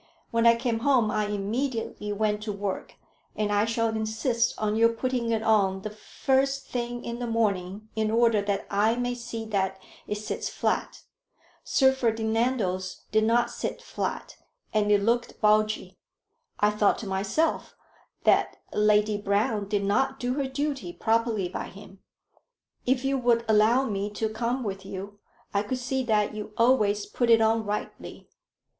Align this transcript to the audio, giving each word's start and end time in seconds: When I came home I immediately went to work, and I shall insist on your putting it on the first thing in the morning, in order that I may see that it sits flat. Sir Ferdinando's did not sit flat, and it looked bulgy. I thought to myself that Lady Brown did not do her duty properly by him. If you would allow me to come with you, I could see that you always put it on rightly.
When 0.31 0.47
I 0.47 0.55
came 0.55 0.79
home 0.79 1.11
I 1.11 1.25
immediately 1.27 2.11
went 2.11 2.41
to 2.41 2.51
work, 2.51 2.95
and 3.35 3.51
I 3.51 3.65
shall 3.65 3.89
insist 3.89 4.57
on 4.57 4.75
your 4.75 4.89
putting 4.89 5.29
it 5.29 5.43
on 5.43 5.83
the 5.83 5.91
first 5.91 6.65
thing 6.65 7.05
in 7.05 7.19
the 7.19 7.27
morning, 7.27 7.87
in 7.95 8.09
order 8.09 8.41
that 8.41 8.65
I 8.71 8.95
may 8.95 9.13
see 9.13 9.45
that 9.45 9.79
it 10.07 10.15
sits 10.15 10.49
flat. 10.49 11.03
Sir 11.63 11.93
Ferdinando's 11.93 13.03
did 13.11 13.25
not 13.25 13.51
sit 13.51 13.79
flat, 13.79 14.37
and 14.73 14.91
it 14.91 15.03
looked 15.03 15.39
bulgy. 15.39 15.99
I 16.59 16.71
thought 16.71 16.97
to 17.01 17.07
myself 17.07 17.75
that 18.23 18.57
Lady 18.73 19.17
Brown 19.17 19.67
did 19.67 19.83
not 19.83 20.19
do 20.19 20.33
her 20.33 20.47
duty 20.47 20.93
properly 20.93 21.47
by 21.47 21.65
him. 21.65 21.99
If 22.87 23.05
you 23.05 23.19
would 23.19 23.45
allow 23.47 23.85
me 23.85 24.09
to 24.13 24.29
come 24.29 24.63
with 24.63 24.83
you, 24.83 25.19
I 25.53 25.61
could 25.61 25.77
see 25.77 26.03
that 26.05 26.33
you 26.33 26.53
always 26.57 27.05
put 27.05 27.29
it 27.29 27.39
on 27.39 27.63
rightly. 27.67 28.27